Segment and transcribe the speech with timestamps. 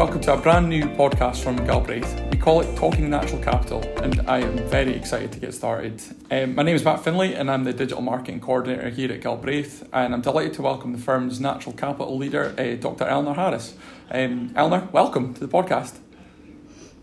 [0.00, 2.26] welcome to a brand new podcast from Galbraith.
[2.32, 6.00] We call it Talking Natural Capital, and I am very excited to get started.
[6.30, 9.86] Um, my name is Matt Finlay, and I'm the Digital Marketing Coordinator here at Galbraith,
[9.92, 13.04] and I'm delighted to welcome the firm's natural capital leader, uh, Dr.
[13.04, 13.74] Eleanor Harris.
[14.10, 15.98] Um, Eleanor, welcome to the podcast.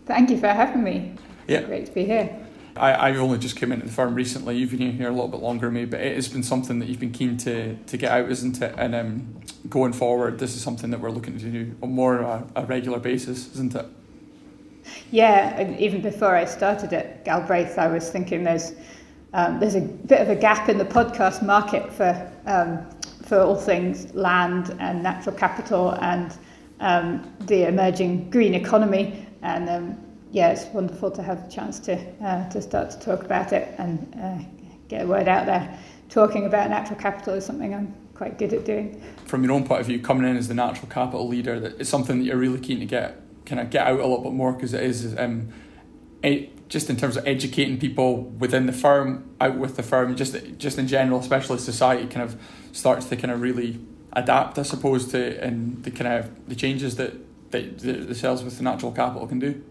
[0.04, 1.12] Thank you for having me.
[1.46, 1.62] Yeah.
[1.62, 2.47] Great to be here.
[2.78, 4.56] I, I only just came into the firm recently.
[4.56, 7.00] You've been here a little bit longer me, but it has been something that you've
[7.00, 8.74] been keen to, to get out, isn't it?
[8.78, 12.46] And um, going forward, this is something that we're looking to do on more a,
[12.56, 13.86] a regular basis, isn't it?
[15.10, 18.72] Yeah, and even before I started at Galbraith, I was thinking there's
[19.34, 22.86] um, there's a bit of a gap in the podcast market for um,
[23.22, 26.36] for all things land and natural capital and
[26.80, 29.26] um, the emerging green economy.
[29.42, 33.24] And um, yeah, it's wonderful to have the chance to uh, to start to talk
[33.24, 34.38] about it and uh,
[34.88, 35.78] get a word out there.
[36.08, 39.02] Talking about natural capital is something I'm quite good at doing.
[39.26, 41.88] From your own point of view, coming in as the natural capital leader, that it's
[41.88, 44.52] something that you're really keen to get kind of get out a little bit more
[44.52, 45.48] because it is um,
[46.22, 50.36] it, just in terms of educating people within the firm, out with the firm, just
[50.58, 52.38] just in general, especially society, kind of
[52.72, 53.80] starts to kind of really
[54.12, 57.14] adapt, I suppose, to and the kind of the changes that
[57.50, 59.64] that the, cells with the natural capital can do.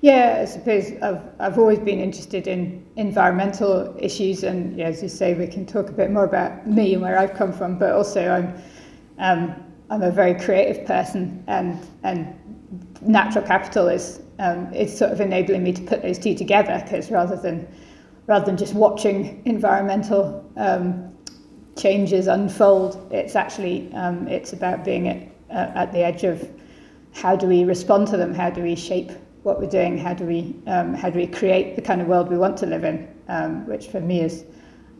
[0.00, 5.08] Yeah, I suppose I've, I've always been interested in environmental issues, and yeah, as you
[5.08, 7.78] say, we can talk a bit more about me and where I've come from.
[7.78, 8.62] But also, I'm
[9.18, 9.54] um,
[9.90, 12.34] I'm a very creative person, and and
[13.02, 17.36] natural capital is um, sort of enabling me to put those two together because rather
[17.36, 17.68] than
[18.26, 21.12] rather than just watching environmental um,
[21.76, 26.48] changes unfold, it's actually um, it's about being at, at the edge of
[27.12, 29.12] how do we respond to them, how do we shape
[29.42, 32.28] what we're doing, how do we um, how do we create the kind of world
[32.28, 34.44] we want to live in, um, which for me is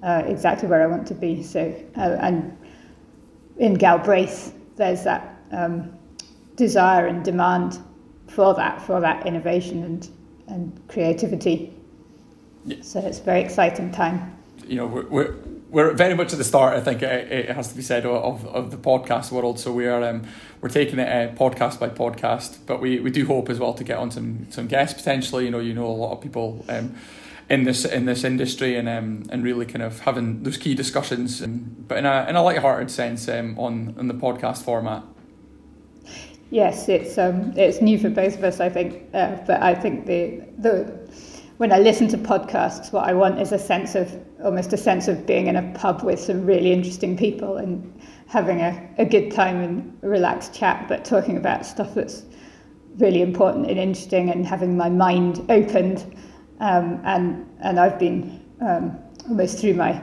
[0.03, 1.43] uh, exactly where I want to be.
[1.43, 2.57] So uh, and
[3.59, 5.97] in Galbraith, there's that um,
[6.57, 7.79] desire and demand
[8.27, 10.09] for that for that innovation and
[10.49, 11.73] and creativity.
[12.65, 12.77] Yeah.
[12.83, 14.37] So it's a very exciting time.
[14.67, 15.35] You know, we're, we're
[15.73, 16.77] we're very much at the start.
[16.77, 19.59] I think it, it has to be said of, of the podcast world.
[19.59, 20.23] So we are um,
[20.61, 23.83] we're taking it uh, podcast by podcast, but we, we do hope as well to
[23.83, 25.47] get on some some guests potentially.
[25.47, 26.95] You know, you know a lot of people um,
[27.49, 31.41] in this in this industry, and um, and really kind of having those key discussions,
[31.41, 35.03] and, but in a in a light-hearted sense um, on on the podcast format.
[36.51, 40.05] Yes, it's um, it's new for both of us, I think, uh, but I think
[40.05, 44.13] the the when I listen to podcasts, what I want is a sense of
[44.43, 48.59] almost a sense of being in a pub with some really interesting people and having
[48.59, 52.25] a, a good time and relaxed chat, but talking about stuff that's
[52.97, 56.19] really important and interesting and having my mind opened.
[56.59, 58.99] Um, and and I've been um,
[59.29, 60.03] almost through my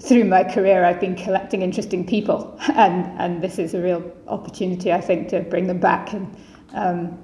[0.00, 4.90] through my career, I've been collecting interesting people, and and this is a real opportunity,
[4.90, 6.34] I think, to bring them back and
[6.72, 7.22] um,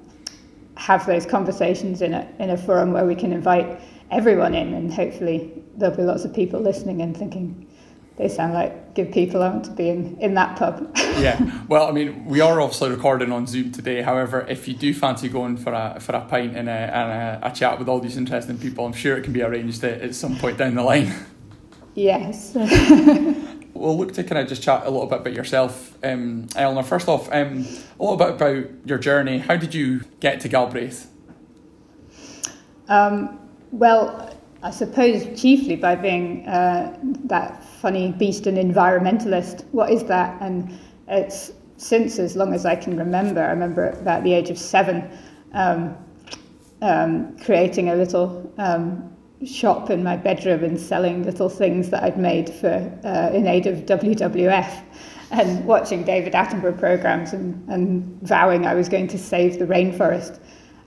[0.79, 3.81] have those conversations in a in a forum where we can invite
[4.11, 7.67] everyone in, and hopefully there'll be lots of people listening and thinking
[8.15, 9.43] they sound like good people.
[9.43, 10.89] I want to be in, in that pub.
[11.19, 14.01] yeah, well, I mean, we are obviously recording on Zoom today.
[14.01, 17.47] However, if you do fancy going for a for a pint and a, and a,
[17.49, 20.15] a chat with all these interesting people, I'm sure it can be arranged at, at
[20.15, 21.13] some point down the line.
[21.93, 22.55] Yes.
[23.79, 26.83] we'll look to kind of just chat a little bit about yourself, um, Eleanor.
[26.83, 27.65] First off, um,
[27.99, 29.39] a little bit about your journey.
[29.39, 31.09] How did you get to Galbraith?
[32.89, 33.39] Um,
[33.71, 39.63] well, I suppose chiefly by being uh, that funny beast and environmentalist.
[39.71, 40.41] What is that?
[40.41, 43.41] And it's since as long as I can remember.
[43.41, 45.09] I remember about the age of seven,
[45.53, 45.95] um,
[46.81, 52.17] um, creating a little um, shop in my bedroom and selling little things that I'd
[52.17, 54.83] made for uh, in aid of WWF
[55.31, 60.39] and watching David Attenborough programs and, and vowing I was going to save the rainforest.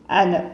[0.08, 0.52] And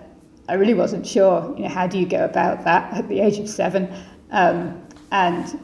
[0.48, 3.38] I really wasn't sure, you know, how do you go about that at the age
[3.38, 3.92] of seven?
[4.30, 5.58] Um, and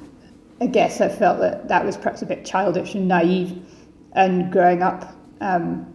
[0.61, 3.65] I guess I felt that that was perhaps a bit childish and naive.
[4.13, 5.93] And growing up, um,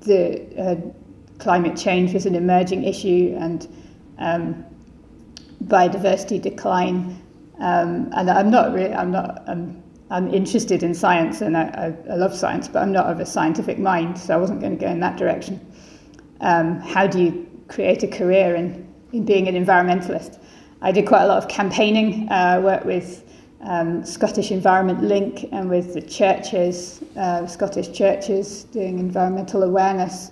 [0.00, 0.76] the uh,
[1.38, 3.68] climate change was an emerging issue and
[4.18, 4.64] um,
[5.66, 7.20] biodiversity decline.
[7.58, 11.62] Um, and I'm not really, I'm not, I'm, I'm interested in science and I,
[12.08, 14.76] I, I, love science, but I'm not of a scientific mind, so I wasn't going
[14.76, 15.60] to go in that direction.
[16.40, 20.38] Um, how do you create a career in, in being an environmentalist?
[20.82, 23.24] I did quite a lot of campaigning, uh, worked with
[23.62, 30.30] um, Scottish Environment Link and with the churches, uh, Scottish churches, doing environmental awareness,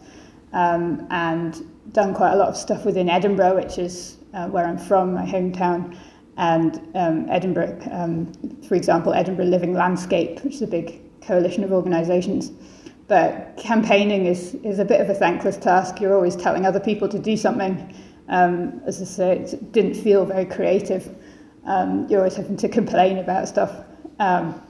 [0.52, 4.78] um, and done quite a lot of stuff within Edinburgh, which is uh, where I'm
[4.78, 5.96] from, my hometown,
[6.36, 8.32] and um, Edinburgh, um,
[8.66, 12.50] for example, Edinburgh Living Landscape, which is a big coalition of organisations.
[13.08, 16.00] but campaigning is, is a bit of a thankless task.
[16.00, 17.94] You're always telling other people to do something.
[18.28, 21.14] Um, as I say, it didn't feel very creative.
[21.66, 23.84] Um, you're always having to complain about stuff.
[24.18, 24.60] Um,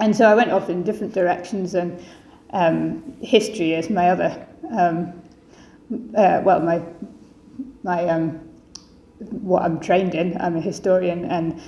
[0.00, 2.02] and so I went off in different directions, and
[2.50, 6.82] um, history is my other, uh, well, my,
[7.84, 8.47] my um,
[9.18, 10.40] what I'm trained in.
[10.40, 11.60] I'm a historian, and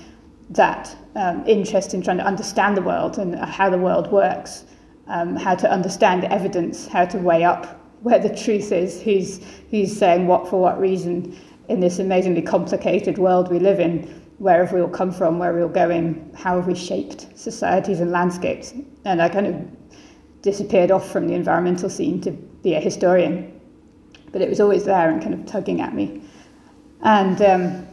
[0.50, 4.64] that um, interest in trying to understand the world and how the world works,
[5.06, 9.96] um, how to understand evidence, how to weigh up where the truth is, who's, who's
[9.96, 11.38] saying what for what reason
[11.68, 14.02] in this amazingly complicated world we live in,
[14.38, 17.26] where have we all come from, where are we all going, how have we shaped
[17.38, 18.72] societies and landscapes.
[19.04, 23.60] And I kind of disappeared off from the environmental scene to be a historian.
[24.32, 26.22] But it was always there and kind of tugging at me.
[27.02, 27.86] And um,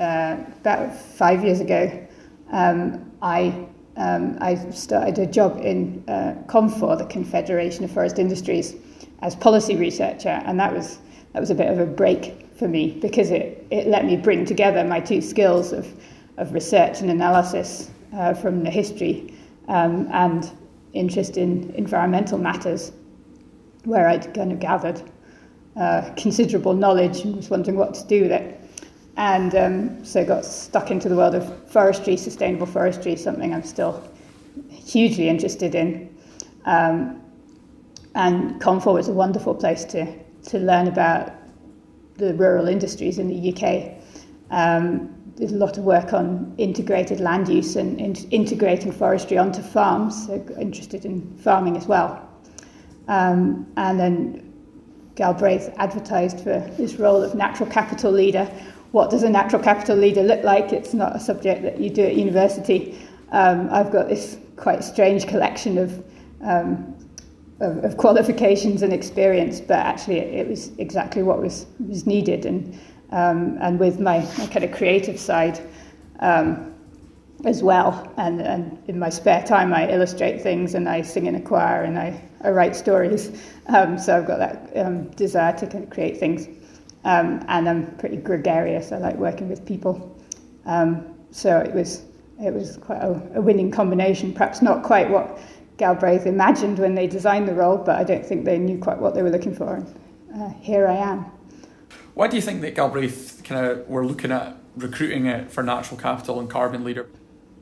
[0.00, 2.06] uh, about five years ago,
[2.52, 3.66] um, I
[3.96, 8.74] um, I started a job in uh, CONFOR, the Confederation of Forest Industries,
[9.22, 10.98] as policy researcher, and that was
[11.32, 14.44] that was a bit of a break for me because it, it let me bring
[14.44, 15.86] together my two skills of,
[16.38, 19.34] of research and analysis uh, from the history
[19.68, 20.50] um, and
[20.92, 22.92] interest in environmental matters,
[23.84, 25.02] where I'd kind of gathered
[25.78, 28.56] uh, considerable knowledge and was wondering what to do with it
[29.16, 34.02] and um, so got stuck into the world of forestry, sustainable forestry, something I'm still
[34.70, 36.14] hugely interested in.
[36.66, 37.22] Um,
[38.14, 40.06] and CONFOR was a wonderful place to,
[40.44, 41.32] to learn about
[42.16, 44.02] the rural industries in the UK.
[44.50, 49.62] Um, there's a lot of work on integrated land use and in, integrating forestry onto
[49.62, 52.26] farms, so interested in farming as well.
[53.08, 54.45] Um, and then
[55.16, 58.44] Galbraith advertised for this role of natural capital leader,
[58.92, 60.72] what does a natural capital leader look like?
[60.72, 62.98] It's not a subject that you do at university.
[63.32, 66.04] Um, I've got this quite strange collection of,
[66.42, 66.94] um,
[67.60, 72.46] of, of, qualifications and experience, but actually it, it, was exactly what was, was needed.
[72.46, 72.78] And,
[73.10, 75.60] um, and with my, my kind of creative side
[76.20, 76.74] um,
[77.44, 78.12] as well.
[78.16, 81.82] And, and in my spare time, I illustrate things and I sing in a choir
[81.82, 83.30] and I, I write stories.
[83.66, 86.46] Um, so I've got that um, desire to kind of create things.
[87.04, 88.92] Um, and I'm pretty gregarious.
[88.92, 90.16] I like working with people.
[90.64, 92.04] Um, so it was
[92.40, 94.32] it was quite a, a, winning combination.
[94.32, 95.38] Perhaps not quite what
[95.78, 99.14] Galbraith imagined when they designed the role, but I don't think they knew quite what
[99.14, 99.76] they were looking for.
[99.76, 101.24] And uh, here I am.
[102.14, 105.98] Why do you think that Galbraith kind of were looking at recruiting it for natural
[105.98, 107.08] capital and carbon leader?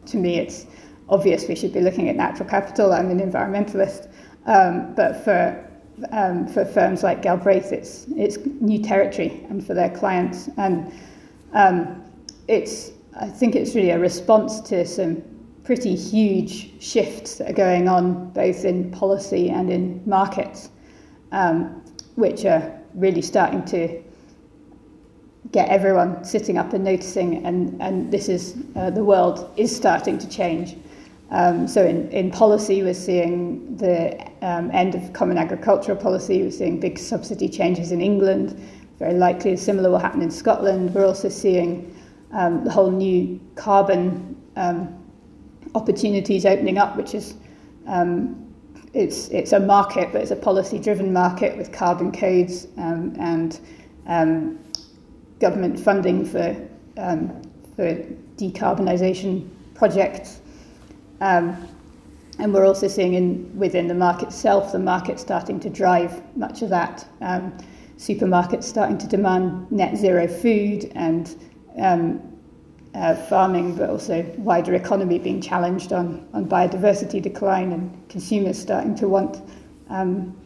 [0.06, 0.66] To me, it's
[1.08, 2.92] obvious we should be looking at natural capital.
[2.92, 4.10] I'm an environmentalist,
[4.46, 5.64] um, but for
[6.10, 10.48] um, for firms like Galbraith, it's, it's new territory and for their clients.
[10.56, 10.92] And
[11.52, 12.02] um,
[12.48, 15.22] it's, I think it's really a response to some
[15.62, 20.70] pretty huge shifts that are going on both in policy and in markets,
[21.32, 21.82] um,
[22.16, 24.02] which are really starting to
[25.52, 27.46] get everyone sitting up and noticing.
[27.46, 30.76] And, and this is, uh, the world is starting to change.
[31.34, 36.40] Um, so in, in policy, we're seeing the um, end of common agricultural policy.
[36.42, 38.56] We're seeing big subsidy changes in England.
[39.00, 40.94] Very likely a similar will happen in Scotland.
[40.94, 41.92] We're also seeing
[42.30, 44.96] um, the whole new carbon um,
[45.74, 47.34] opportunities opening up, which is
[47.88, 48.40] um,
[48.92, 53.58] it's it's a market, but it's a policy-driven market with carbon codes um, and
[55.40, 56.54] government funding for
[57.74, 57.96] for
[58.36, 60.40] decarbonisation projects.
[61.20, 61.68] Um,
[62.38, 66.62] and we're also seeing in, within the market itself, the market starting to drive much
[66.62, 67.06] of that.
[67.20, 67.56] Um,
[67.98, 71.36] supermarkets starting to demand net zero food and
[71.78, 72.20] um,
[72.94, 78.94] uh, farming, but also wider economy being challenged on, on biodiversity decline and consumers starting
[78.94, 79.40] to want
[79.90, 80.36] um,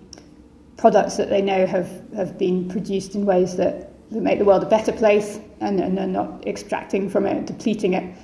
[0.76, 4.62] products that they know have, have been produced in ways that, that make the world
[4.62, 8.14] a better place and, and are not extracting from it, depleting it.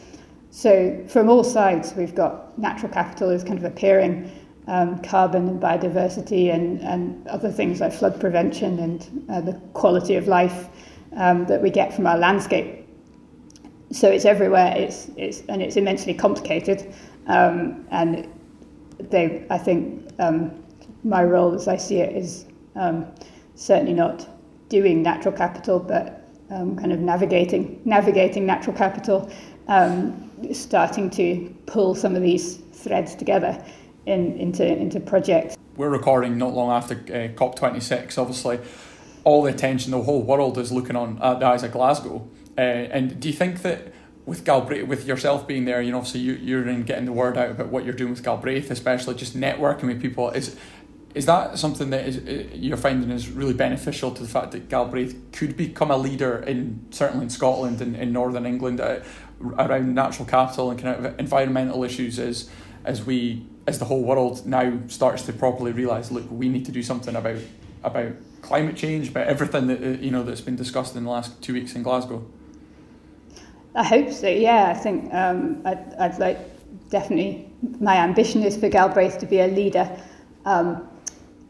[0.55, 4.31] So from all sides, we've got natural capital is kind of appearing,
[4.69, 10.15] um, carbon and biodiversity and, and other things like flood prevention and uh, the quality
[10.15, 10.69] of life
[11.17, 12.87] um, that we get from our landscape.
[13.91, 16.95] So it's everywhere, it's, it's, and it's immensely complicated.
[17.27, 18.29] Um, and
[19.01, 20.65] they, I think um,
[21.03, 22.47] my role as I see it is
[22.77, 23.13] um,
[23.57, 24.29] certainly not
[24.69, 29.29] doing natural capital, but um, kind of navigating, navigating natural capital
[29.69, 33.63] um, starting to pull some of these threads together
[34.07, 35.57] in, into, into projects.
[35.77, 38.61] We're recording not long after uh, COP26, obviously.
[39.25, 42.29] All the attention, the whole world is looking on at the eyes of Glasgow.
[42.57, 43.93] Uh, and do you think that
[44.27, 47.37] with Galbraith, with yourself being there, you know, obviously you, you're in getting the word
[47.37, 50.57] out about what you're doing with Galbraith, especially just networking with people, is
[51.15, 55.31] is that something that is, you're finding is really beneficial to the fact that Galbraith
[55.33, 58.99] could become a leader in certainly in Scotland and in Northern England uh,
[59.59, 62.51] around natural capital and kind of environmental issues as
[62.85, 66.73] as we as the whole world now starts to properly realise look we need to
[66.73, 67.39] do something about
[67.83, 71.43] about climate change about everything that uh, you know that's been discussed in the last
[71.43, 72.25] two weeks in Glasgow.
[73.75, 74.29] I hope so.
[74.29, 76.39] Yeah, I think um, I'd, I'd like
[76.91, 79.91] definitely my ambition is for Galbraith to be a leader.
[80.45, 80.89] Um,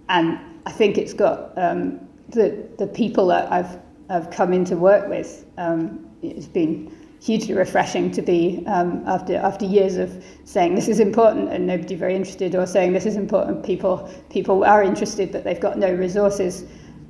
[0.08, 5.08] and I think it's got um, the the people that I've I've come into work
[5.08, 5.44] with.
[5.58, 6.90] Um, it's been
[7.24, 11.94] hugely refreshing to be um, after after years of saying this is important and nobody
[11.94, 13.64] very interested, or saying this is important.
[13.64, 16.64] People people are interested, but they've got no resources.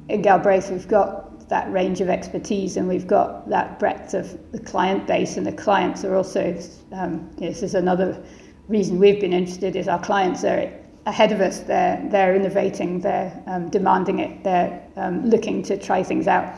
[0.09, 4.61] In Galbraith, we've got that range of expertise and we've got that breadth of the
[4.61, 6.56] client base, and the clients are also.
[6.92, 8.23] Um, this is another
[8.68, 10.73] reason we've been interested is our clients are
[11.06, 11.61] ahead of us.
[11.61, 16.54] They're, they're innovating, they're um, demanding it, they're um, looking to try things out.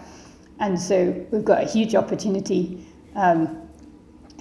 [0.61, 2.86] And so we've got a huge opportunity
[3.17, 3.69] um,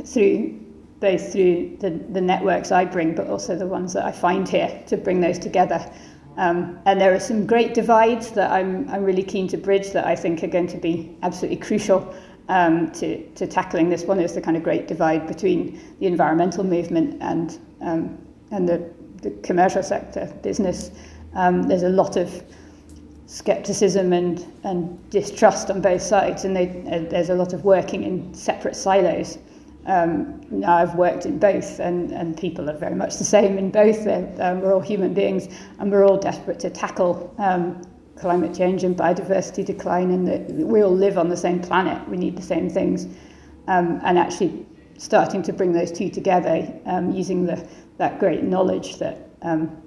[0.05, 0.61] through
[0.99, 4.83] both through the, the networks I bring, but also the ones that I find here
[4.87, 5.91] to bring those together.
[6.37, 10.05] Um, and there are some great divides that I'm, I'm really keen to bridge that
[10.05, 12.13] I think are going to be absolutely crucial
[12.49, 14.03] um, to, to tackling this.
[14.03, 18.17] One is the kind of great divide between the environmental movement and, um,
[18.51, 18.89] and the
[19.25, 20.91] the commercial sector, business,
[21.33, 22.43] um, there's a lot of
[23.27, 28.03] skepticism and, and distrust on both sides, and they, uh, there's a lot of working
[28.03, 29.37] in separate silos.
[29.87, 33.71] Um, now I've worked in both, and, and people are very much the same in
[33.71, 34.07] both.
[34.07, 35.47] Um, we're all human beings,
[35.79, 37.81] and we're all desperate to tackle um,
[38.15, 42.07] climate change and biodiversity decline, and that we all live on the same planet.
[42.09, 43.05] We need the same things,
[43.67, 44.65] um, and actually
[44.97, 47.67] starting to bring those two together um, using the
[47.97, 49.81] that great knowledge that um,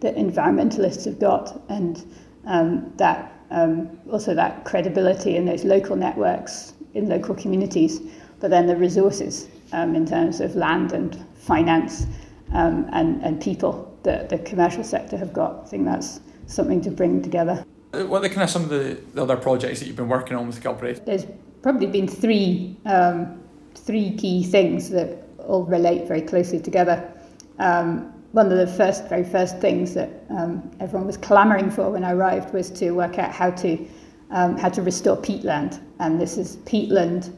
[0.00, 2.04] that environmentalists have got, and
[2.46, 8.00] um, that um, also that credibility in those local networks in local communities,
[8.40, 12.06] but then the resources um, in terms of land and finance
[12.52, 15.62] um, and, and people that the commercial sector have got.
[15.64, 17.64] I think that's something to bring together.
[17.92, 20.36] What are the kind of some of the, the other projects that you've been working
[20.36, 21.04] on with Galbraith?
[21.04, 21.26] There's
[21.62, 23.40] probably been three um,
[23.74, 27.12] three key things that all relate very closely together
[27.58, 32.02] um, one of the first, very first things that um, everyone was clamouring for when
[32.02, 33.86] I arrived was to work out how to
[34.30, 37.32] um, how to restore peatland, and this is peatland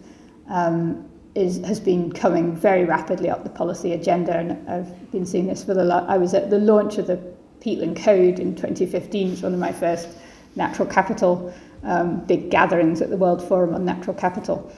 [0.48, 5.46] um, is has been coming very rapidly up the policy agenda, and I've been seeing
[5.46, 5.84] this for the.
[5.84, 7.20] La- I was at the launch of the
[7.60, 10.08] peatland code in 2015, which was one of my first
[10.54, 14.72] natural capital um, big gatherings at the World Forum on Natural Capital,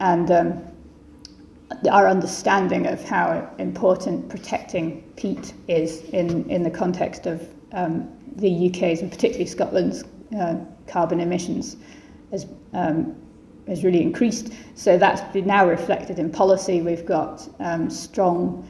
[0.00, 0.62] and um,
[1.90, 8.68] our understanding of how important protecting peat is in, in the context of um, the
[8.68, 10.04] UK's and particularly Scotland's
[10.38, 11.76] uh, carbon emissions
[12.30, 13.14] has, um,
[13.66, 14.52] has really increased.
[14.74, 16.82] So that's been now reflected in policy.
[16.82, 18.68] We've got um, strong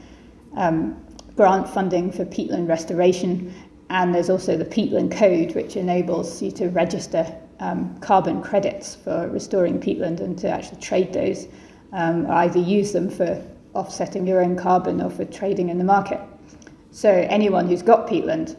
[0.55, 1.03] um,
[1.35, 3.53] grant funding for peatland restoration,
[3.89, 7.25] and there's also the peatland code, which enables you to register
[7.59, 11.47] um, carbon credits for restoring peatland and to actually trade those
[11.93, 13.41] um, either use them for
[13.73, 16.19] offsetting your own carbon or for trading in the market.
[16.91, 18.57] So anyone who's got peatland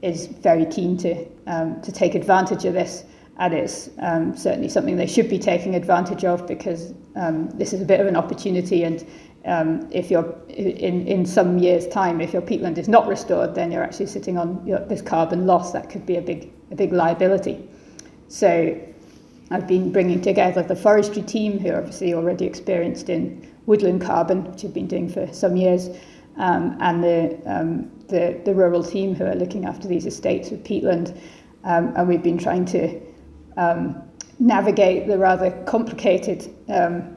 [0.00, 3.04] is very keen to, um, to take advantage of this
[3.38, 7.80] and it's um, certainly something they should be taking advantage of because um, this is
[7.80, 9.06] a bit of an opportunity and
[9.44, 13.72] um, if you're in, in some years time if your peatland is not restored then
[13.72, 16.92] you're actually sitting on your, this carbon loss that could be a big a big
[16.92, 17.68] liability
[18.28, 18.78] so
[19.52, 24.50] I've been bringing together the forestry team, who are obviously already experienced in woodland carbon,
[24.50, 25.90] which I've been doing for some years,
[26.38, 30.64] um, and the, um, the, the rural team who are looking after these estates with
[30.64, 31.20] peatland.
[31.64, 32.98] Um, and we've been trying to
[33.58, 34.02] um,
[34.38, 37.14] navigate the rather complicated um,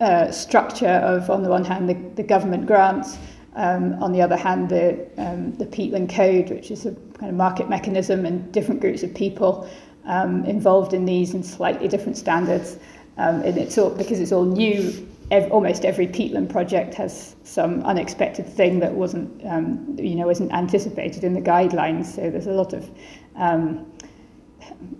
[0.00, 3.18] uh, structure of, on the one hand, the, the government grants,
[3.54, 5.08] um, on the other hand, the,
[5.56, 9.66] the peatland code, which is a kind of market mechanism and different groups of people
[10.06, 12.78] um, involved in these and slightly different standards.
[13.18, 15.08] Um, and it's all because it's all new.
[15.32, 20.52] Ev- almost every peatland project has some unexpected thing that wasn't, um, you know, wasn't
[20.52, 22.06] anticipated in the guidelines.
[22.06, 22.88] So there's a lot of
[23.34, 23.90] um,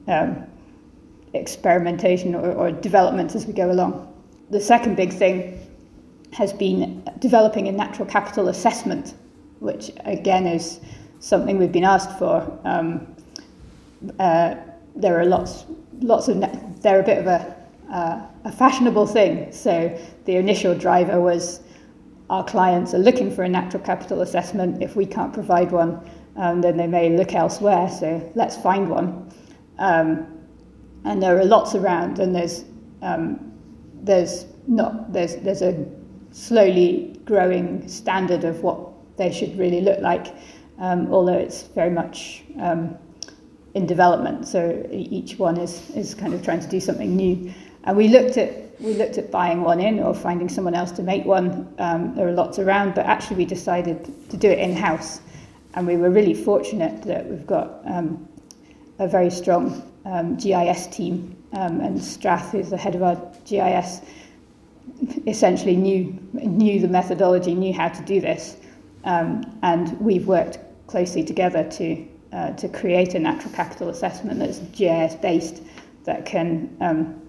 [0.08, 0.44] um,
[1.32, 4.12] experimentation or, or development as we go along.
[4.50, 5.60] The second big thing
[6.32, 9.14] has been developing a natural capital assessment,
[9.60, 10.80] which again is
[11.20, 12.58] something we've been asked for.
[12.64, 13.14] Um,
[14.18, 14.56] uh,
[14.96, 15.64] there are lots,
[16.00, 16.40] lots of,
[16.82, 17.56] they're a bit of a,
[17.90, 19.52] uh, a fashionable thing.
[19.52, 21.60] So the initial driver was
[22.30, 24.82] our clients are looking for a natural capital assessment.
[24.82, 26.00] If we can't provide one,
[26.36, 27.88] um, then they may look elsewhere.
[27.88, 29.32] So let's find one.
[29.78, 30.26] Um,
[31.04, 32.64] and there are lots around, and there's
[33.02, 33.52] um,
[34.02, 35.86] there's not there's there's a
[36.32, 40.34] slowly growing standard of what they should really look like,
[40.78, 42.98] um, although it's very much um,
[43.76, 44.48] in development.
[44.48, 47.52] So each one is is kind of trying to do something new.
[47.84, 51.02] And we looked at we looked at buying one in or finding someone else to
[51.02, 51.48] make one.
[51.78, 53.98] Um, there are lots around, but actually we decided
[54.30, 55.20] to do it in house,
[55.74, 58.26] and we were really fortunate that we've got um,
[58.98, 64.00] a very strong um, GIS team, um, and Strath, who's the head of our GIS,
[65.26, 68.56] essentially knew knew the methodology, knew how to do this,
[69.04, 69.28] um,
[69.62, 72.06] and we've worked closely together to
[72.36, 75.62] uh, to create a natural capital assessment that's GIS based
[76.04, 77.22] that can um,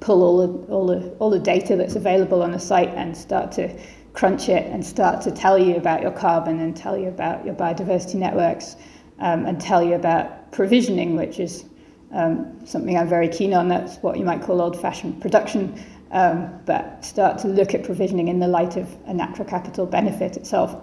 [0.00, 3.52] pull all the, all the all the data that's available on the site and start
[3.52, 3.68] to
[4.14, 7.54] crunch it and start to tell you about your carbon and tell you about your
[7.54, 8.76] biodiversity networks
[9.18, 11.66] um, and tell you about provisioning, which is
[12.12, 13.68] um, something I'm very keen on.
[13.68, 15.78] That's what you might call old-fashioned production,
[16.10, 20.36] um, but start to look at provisioning in the light of a natural capital benefit
[20.36, 20.74] itself.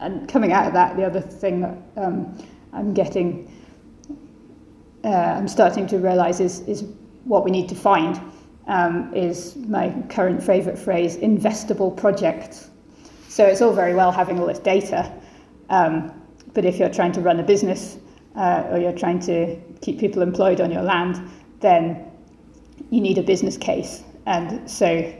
[0.00, 2.36] And coming out of that, the other thing that um,
[2.74, 3.50] I'm getting,
[5.04, 6.84] uh, I'm starting to realise is, is
[7.24, 8.20] what we need to find
[8.66, 12.70] um, is my current favourite phrase, investable projects.
[13.28, 15.12] So it's all very well having all this data,
[15.70, 16.12] um,
[16.52, 17.98] but if you're trying to run a business
[18.36, 21.20] uh, or you're trying to keep people employed on your land,
[21.60, 22.10] then
[22.90, 24.04] you need a business case.
[24.26, 25.12] And so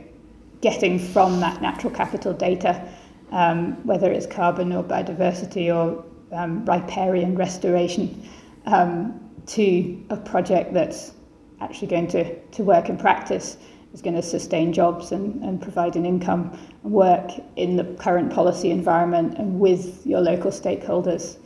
[0.61, 2.87] getting from that natural capital data,
[3.31, 6.03] um, whether it's carbon or biodiversity or
[6.35, 8.27] um, riparian restoration,
[8.65, 11.13] um, to a project that's
[11.61, 13.57] actually going to, to work in practice,
[13.93, 18.69] is going to sustain jobs and, and provide an income work in the current policy
[18.71, 21.37] environment and with your local stakeholders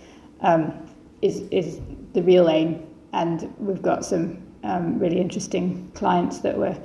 [0.42, 0.74] um,
[1.22, 1.80] is, is
[2.14, 2.86] the real aim.
[3.14, 6.78] And we've got some um, really interesting clients that were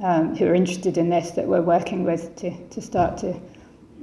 [0.00, 3.40] um, who are interested in this that we're working with to, to start to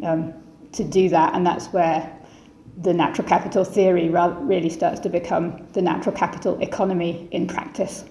[0.03, 0.33] um,
[0.71, 2.18] to do that, and that's where
[2.81, 8.05] the natural capital theory really starts to become the natural capital economy in practice.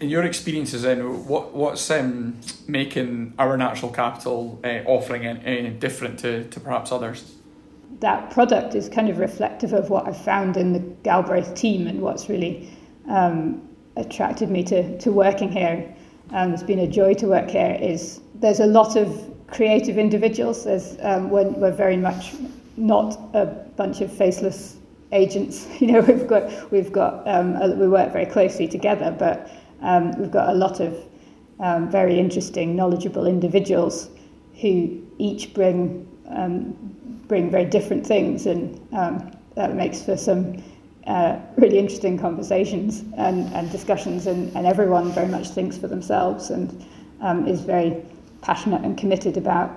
[0.00, 6.18] In your experiences, then, what what's um, making our natural capital uh, offering any different
[6.20, 7.36] to, to perhaps others?
[8.00, 12.02] That product is kind of reflective of what I've found in the Galbraith team and
[12.02, 12.68] what's really
[13.08, 13.62] um,
[13.96, 15.94] attracted me to, to working here.
[16.30, 17.78] Um, it's been a joy to work here.
[17.80, 20.64] Is there's a lot of creative individuals.
[20.64, 22.32] There's um, we're, we're very much
[22.76, 24.76] not a bunch of faceless
[25.12, 25.66] agents.
[25.80, 29.50] You know, we've got we've got um, we work very closely together, but
[29.82, 30.96] um, we've got a lot of
[31.60, 34.10] um, very interesting, knowledgeable individuals
[34.60, 36.74] who each bring um,
[37.28, 40.62] bring very different things, and um, that makes for some
[41.06, 46.50] uh, really interesting conversations and, and discussions, and, and everyone very much thinks for themselves
[46.50, 46.84] and
[47.20, 48.02] um, is very
[48.40, 49.70] passionate and committed about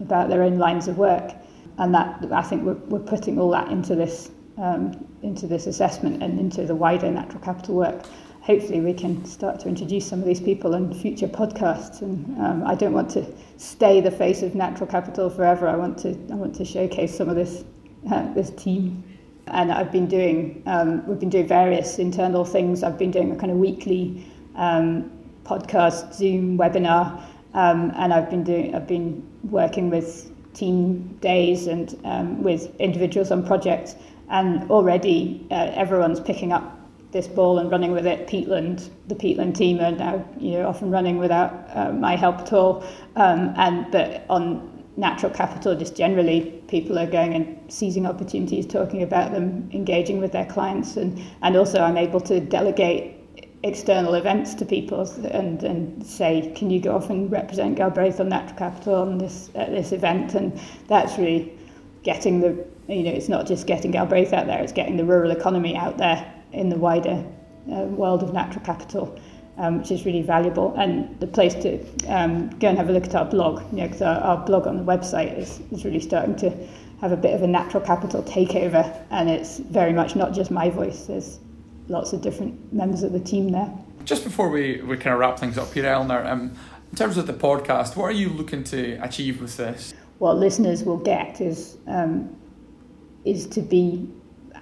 [0.00, 1.34] about their own lines of work,
[1.78, 6.22] and that I think we're, we're putting all that into this um, into this assessment
[6.22, 8.04] and into the wider natural capital work.
[8.42, 12.02] Hopefully, we can start to introduce some of these people in future podcasts.
[12.02, 15.66] And um, I don't want to stay the face of natural capital forever.
[15.66, 17.64] I want to I want to showcase some of this
[18.10, 19.02] uh, this team.
[19.46, 22.82] And I've been doing um, we've been doing various internal things.
[22.82, 25.10] I've been doing a kind of weekly um,
[25.44, 27.20] podcast, Zoom webinar
[27.54, 33.30] um, and I've been doing, I've been working with team days and um, with individuals
[33.30, 33.96] on projects,
[34.30, 36.78] and already uh, everyone's picking up
[37.12, 38.26] this ball and running with it.
[38.26, 42.52] Peatland, the Peatland team are now you know often running without uh, my help at
[42.52, 42.84] all,
[43.16, 49.02] um, and but on natural capital just generally people are going and seizing opportunities talking
[49.02, 53.16] about them engaging with their clients and and also I'm able to delegate
[53.64, 55.00] external events to people
[55.32, 59.50] and, and say, can you go off and represent Galbraith on Natural Capital on this
[59.54, 60.34] at this event?
[60.34, 61.50] And that's really
[62.02, 62.48] getting the,
[62.88, 65.96] you know, it's not just getting Galbraith out there, it's getting the rural economy out
[65.96, 67.24] there in the wider
[67.72, 69.18] uh, world of natural capital,
[69.56, 70.74] um, which is really valuable.
[70.76, 73.86] And the place to um, go and have a look at our blog, you know,
[73.86, 76.50] because our, our blog on the website is, is really starting to
[77.00, 80.68] have a bit of a natural capital takeover, and it's very much not just my
[80.68, 81.06] voice.
[81.06, 81.38] There's
[81.88, 83.72] lots of different members of the team there.
[84.04, 86.54] Just before we, we kind of wrap things up here, Eleanor, um,
[86.90, 89.94] in terms of the podcast, what are you looking to achieve with this?
[90.18, 92.36] What listeners will get is um,
[93.24, 94.08] is to be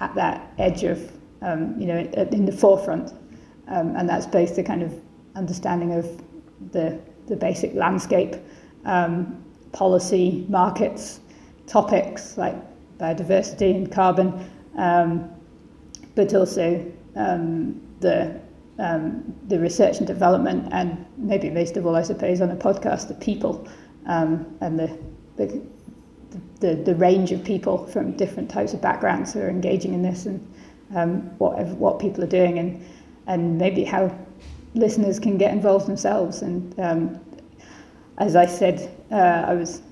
[0.01, 3.13] at that edge of um, you know in the forefront,
[3.69, 4.95] um, and that's both the kind of
[5.35, 6.23] understanding of
[6.73, 8.37] the the basic landscape,
[8.87, 11.21] um, policy, markets,
[11.67, 12.55] topics like
[12.99, 15.31] biodiversity and carbon, um,
[16.15, 18.41] but also the
[18.79, 23.09] um, the research and development, and maybe most of all, I suppose, on a podcast,
[23.09, 23.69] the people
[24.07, 24.99] um, and the,
[25.37, 25.63] the
[26.61, 30.27] the, the range of people from different types of backgrounds who are engaging in this,
[30.27, 30.55] and
[30.95, 32.85] um, what what people are doing, and
[33.27, 34.17] and maybe how
[34.75, 36.43] listeners can get involved themselves.
[36.43, 37.21] And um,
[38.19, 39.83] as I said, uh, I was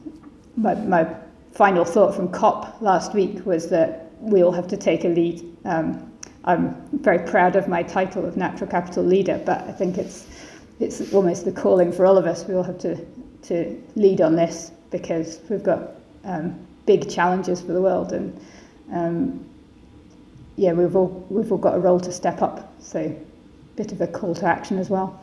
[0.57, 1.15] my, my
[1.53, 5.45] final thought from COP last week was that we all have to take a lead.
[6.45, 10.27] I'm very proud of my title of natural capital leader, but I think it's
[10.79, 12.47] it's almost the calling for all of us.
[12.47, 12.97] We all have to
[13.43, 15.91] to lead on this because we've got
[16.25, 18.41] um, big challenges for the world, and
[18.93, 19.45] um,
[20.57, 22.73] yeah, we've all we've all got a role to step up.
[22.81, 23.15] So,
[23.77, 25.21] bit of a call to action as well.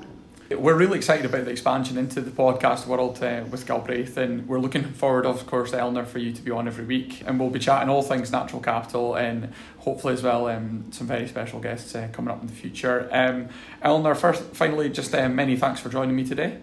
[0.49, 4.61] We're really excited about the expansion into the podcast world uh, with Galbraith, and we're
[4.61, 7.21] looking forward, of course, Eleanor, for you to be on every week.
[7.27, 11.27] And we'll be chatting all things natural capital and hopefully as well um, some very
[11.27, 13.09] special guests uh, coming up in the future.
[13.11, 13.49] Um,
[13.81, 16.59] Eleanor, first, finally, just uh, many thanks for joining me today.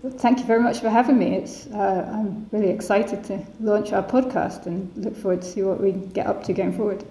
[0.00, 1.34] Well, thank you very much for having me.
[1.36, 5.82] It's, uh, I'm really excited to launch our podcast and look forward to see what
[5.82, 7.04] we get up to going forward.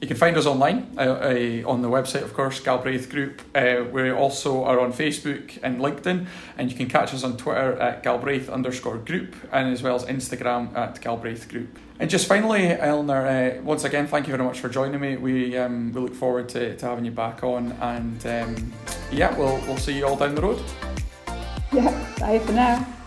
[0.00, 3.42] You can find us online uh, uh, on the website, of course, Galbraith Group.
[3.54, 7.78] Uh, we also are on Facebook and LinkedIn, and you can catch us on Twitter
[7.78, 11.78] at Galbraith underscore group, and as well as Instagram at Galbraith Group.
[11.98, 15.18] And just finally, Eleanor, uh, once again, thank you very much for joining me.
[15.18, 18.72] We um, we look forward to, to having you back on, and um,
[19.12, 20.62] yeah, we'll we'll see you all down the road.
[21.72, 22.99] Yeah, bye for now.